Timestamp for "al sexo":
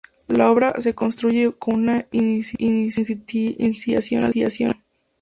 4.23-4.71